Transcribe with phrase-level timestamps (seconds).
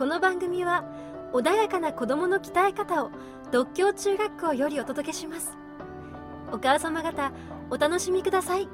[0.00, 0.86] この番組は
[1.34, 3.10] 穏やかな子供の鍛え方を
[3.52, 5.52] 独協中学校よりお届けします。
[6.50, 7.34] お母様方
[7.68, 8.66] お楽しみください。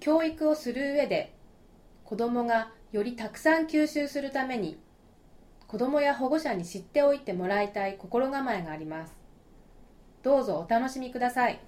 [0.00, 1.34] 教育をする上で
[2.04, 4.78] 子供がよりたくさん吸収するために
[5.66, 9.16] 子供や保護者に知っておいてもらいたい心構えがあります。
[10.22, 11.58] どうぞお楽しみください。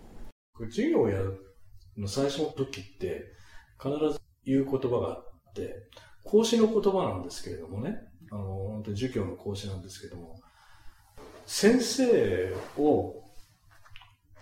[0.69, 1.57] 授業をやる
[1.97, 3.25] の最初の時って
[3.83, 5.75] 必ず言う言葉があって、
[6.25, 7.97] 講師の言葉なんですけれどもね、
[8.31, 10.41] あの、本当に授業の講師なんですけども、
[11.47, 13.25] 先生を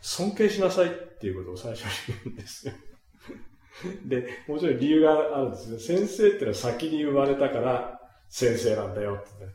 [0.00, 2.74] 尊敬しなさいっていうことを最初に言うんですよ。
[4.06, 5.78] で、もちろん理由があるんですね。
[5.78, 9.52] 先生ってのは先に生まれたから先生なんだよって、ね。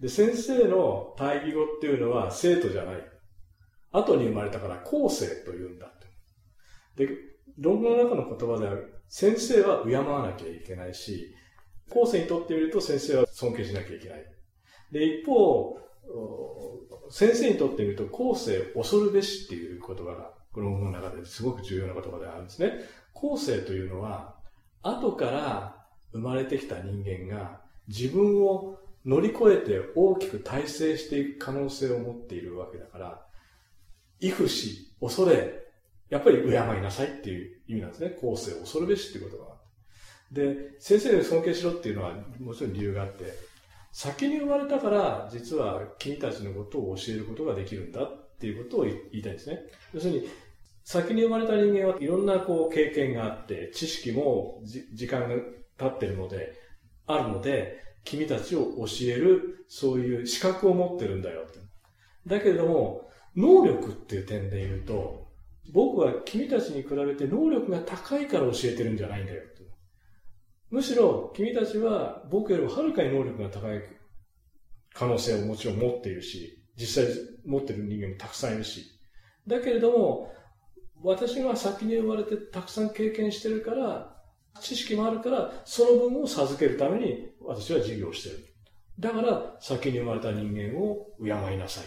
[0.00, 2.96] で、先生の対義語っていうのは生徒じゃない。
[3.92, 5.98] 後に生まれたから後世と言うんだっ
[6.96, 7.06] て。
[7.06, 7.12] で、
[7.58, 11.34] 論文の中の言葉である先生は敬わなきゃいけないし、
[11.90, 14.24] 後世にとってみると先生は尊敬しなきゃいけない。
[14.90, 15.78] で、一方、
[17.10, 22.72] 先生にとってみると後世恐るべしっていう言葉が、この論文の中ですごく重要な言葉であるんですね。
[23.12, 24.34] 後世というのは、
[24.80, 33.26] 後から生まれてきた人間が自分を乗り越えて大きく大成していく可能性を持っているわけだから、
[34.22, 35.70] 畏怖し、恐れ、
[36.12, 38.18] やっぱり敬いなさいっていう意味なんですね。
[38.20, 39.56] 後世を恐るべしっていうことが。
[40.30, 43.32] で、先生に尊敬しろっていうのはもちろん理由があって、
[43.92, 49.60] 先に生まれたから、実は君たちのことを教えることができるんだっていうことを言いたいんですね。
[49.94, 50.28] 要するに、
[50.84, 54.60] 先に生まれた人間はいろんなこう経験があって、知識も
[54.92, 55.28] 時間が
[55.78, 56.52] 経ってるので、
[57.06, 61.46] あるので、君たちを教える、そういう資格を持ってるんだよ。
[62.26, 65.21] だけれども、能力っていう点で言うと、
[65.70, 69.42] 僕は君たちに比べて能力が高いから教えてるんじゃないんだよ。
[70.72, 73.82] むしろ君たちは僕よりもはるかに能力が高い
[74.94, 77.14] 可能性をもちろん持っているし、実際
[77.44, 78.86] 持ってる人間もたくさんいるし。
[79.46, 80.32] だけれども、
[81.02, 84.16] 私が先に生まれてたくさん経験してるから、
[84.60, 88.54] 知識もあるから、その分を授けるために私は授業してる。
[88.98, 91.82] だから、先に生まれた人間を敬いなさ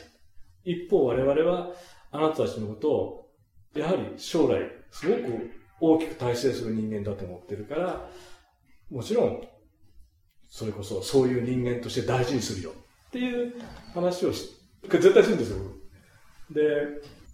[0.64, 0.72] い。
[0.72, 1.72] 一方、我々は
[2.12, 3.25] あなたたちのことを
[3.76, 8.10] やはり将来、すごく大きく大成する人間だと思ってるから、
[8.90, 9.42] もちろん、
[10.48, 12.72] それこそそういう人間として大事にするよ
[13.08, 13.54] っていう
[13.94, 14.50] 話をし、
[14.84, 15.58] 絶対するんですよ。
[16.52, 16.62] で、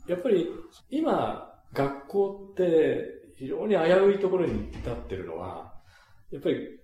[0.08, 0.50] やっぱり
[0.90, 3.06] 今、学校って
[3.38, 5.74] 非常に危ういところに至ってるのは、
[6.32, 6.80] やっぱり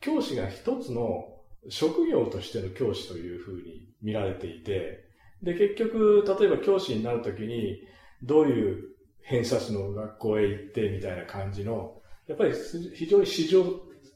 [0.00, 1.36] 教師が一つの
[1.68, 5.04] 職業としての教師というふうに見られていて、
[5.42, 7.82] で、結局、例えば教師になるときに、
[8.22, 8.84] どういう
[9.22, 12.52] 偏差値の学校へ行ってみたいな感じの、やっぱり
[12.94, 13.64] 非常に市場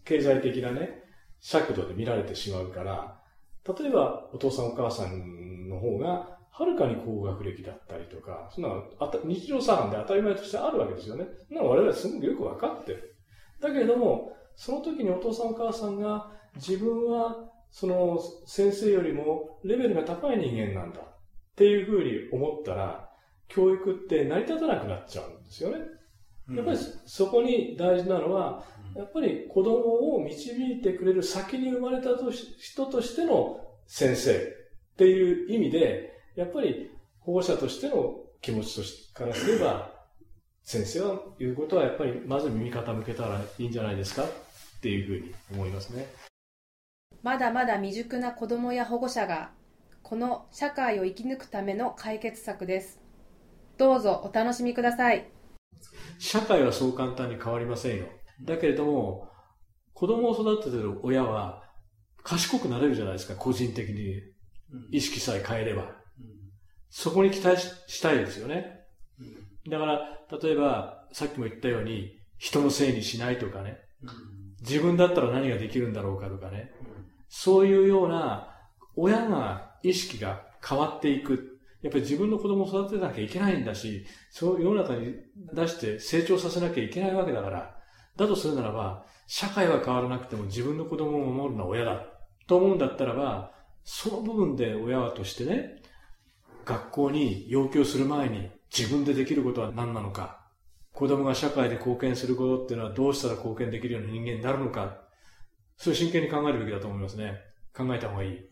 [0.05, 1.03] 経済的なね、
[1.41, 3.21] 尺度で見られてしまうから、
[3.67, 8.71] 例えばお父さんお母さんの方が、はるかに高学歴だったりとか、そんな
[9.25, 11.27] 日常茶飯で当たり前としてあるわけですよね。
[11.51, 13.17] な我々すごくよくわかってる。
[13.61, 21.05] だけれども、その時にお父さんお母さんが自分はその先生よりもレベルが高い人間なんだっ
[21.55, 23.10] ていうふうに思ったら、
[23.51, 25.79] 教育って成り立たなくなっちゃうんですよね。
[26.55, 28.65] やっぱりそこに大事なのは、
[28.97, 32.11] やっぱり子供を導いてくれる先に生まれた
[32.59, 36.91] 人としての先生っていう意味で、やっぱり
[37.21, 39.93] 保護者としての気持ちとしからすれば、
[40.63, 46.07] 先生は言うことはやっぱりまず耳傾けたらいいんじゃないですかっていうふうに思いますね。
[47.23, 49.53] まだまだ未熟な子供や保護者が、
[50.03, 53.00] この社会を生き抜くための解決策です。
[53.81, 55.27] どうぞお楽しみください。
[56.19, 58.05] 社会はそう簡単に変わりませんよ。
[58.45, 59.31] だけれども、
[59.95, 61.63] 子供を育ててる親は
[62.23, 64.21] 賢くなれるじゃないですか、個人的に。
[64.93, 65.97] 意識さえ変えれば。
[66.91, 68.81] そこに期待したいですよね。
[69.71, 73.79] だから、例えば、さっきも言ったように、人のせいにしないとかね。
[74.61, 76.71] 自分だったら何ができるんだろうかとかね。
[77.31, 78.55] そういうような、
[78.95, 81.60] 親が意識が変わっていく。
[81.83, 85.15] やっぱり自分の子供を育てなきゃいけないんだし、そう世の中に
[85.55, 87.77] 出して成長させなきゃいけないわけだから、
[88.17, 92.05] だとするならば、社会は変わらなくても自分の子供を守るのは親だ
[92.47, 93.53] と思うんだったらば、
[93.85, 95.83] その部分で親としてね、
[96.65, 100.41] 学校に要求する前に自分でできることは何なのか、
[100.93, 105.03] 子供が社会で貢献することっていうのはどうしたら貢献できるような人間になるのか、
[105.77, 107.39] そういう真剣に考えるべきだと思いますね。
[107.75, 108.31] 考えた方がいい。
[108.31, 108.47] うん、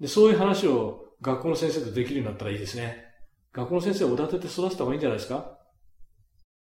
[0.00, 3.04] でそういう話を学校の先生とできるようになったらいいですね。
[3.52, 5.58] 学校の先生をおだてて育てた方がいいんじゃないですか？